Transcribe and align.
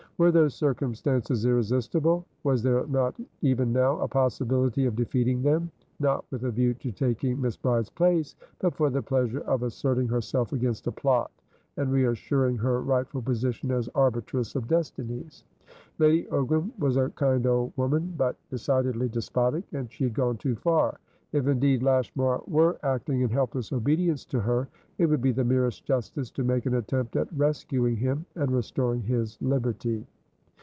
Were 0.17 0.29
those 0.31 0.53
circumstances 0.53 1.47
irresistible? 1.47 2.27
Was 2.43 2.61
there 2.61 2.85
not 2.85 3.15
even 3.41 3.73
now 3.73 3.97
a 3.99 4.07
possibility 4.07 4.85
of 4.85 4.95
defeating 4.95 5.41
them?not 5.41 6.25
with 6.29 6.43
a 6.43 6.51
view 6.51 6.75
to 6.75 6.91
taking 6.91 7.41
Miss 7.41 7.57
Bride's 7.57 7.89
place, 7.89 8.35
but 8.59 8.75
for 8.75 8.91
the 8.91 9.01
pleasure 9.01 9.39
of 9.39 9.63
asserting 9.63 10.07
herself 10.07 10.53
against 10.53 10.85
a 10.85 10.91
plot, 10.91 11.31
and 11.77 11.91
reassuring 11.91 12.57
her 12.57 12.81
rightful 12.81 13.23
position 13.23 13.71
as 13.71 13.89
arbitress 13.95 14.55
of 14.55 14.67
destinies. 14.67 15.43
Lady 15.97 16.25
Ogram 16.25 16.69
was 16.77 16.97
a 16.97 17.09
kind 17.09 17.47
old 17.47 17.73
woman, 17.75 18.13
but 18.15 18.35
decidedly 18.51 19.09
despotic, 19.09 19.63
and 19.73 19.91
she 19.91 20.03
had 20.03 20.13
gone 20.13 20.37
too 20.37 20.53
far. 20.55 20.99
If 21.33 21.47
indeed 21.47 21.81
Lashmar 21.81 22.41
were 22.45 22.77
acting 22.83 23.21
in 23.21 23.29
helpless 23.29 23.71
obedience 23.71 24.25
to 24.25 24.41
her, 24.41 24.67
it 24.97 25.05
would 25.05 25.21
be 25.21 25.31
the 25.31 25.45
merest 25.45 25.85
justice 25.85 26.29
to 26.31 26.43
make 26.43 26.65
an 26.65 26.73
attempt 26.75 27.15
at 27.15 27.31
rescuing 27.31 27.95
him 27.95 28.25
and 28.35 28.51
restoring 28.51 29.01
his 29.03 29.37
liberty. 29.41 30.05